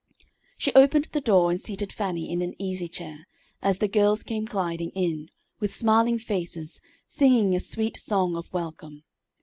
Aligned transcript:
She 0.57 0.73
opened 0.73 1.09
the 1.11 1.21
door 1.21 1.51
and 1.51 1.61
seated 1.61 1.93
Fannie 1.93 2.31
in 2.31 2.41
an 2.41 2.59
easy 2.59 2.87
chair, 2.89 3.27
as 3.61 3.77
the 3.77 3.87
girls 3.87 4.23
came 4.23 4.45
gliding 4.45 4.89
in, 4.95 5.29
with 5.59 5.75
smiling 5.75 6.17
faces, 6.17 6.81
singing 7.07 7.53
a 7.53 7.59
sweet 7.59 7.99
song 7.99 8.35
of 8.35 8.51
welcome. 8.51 9.03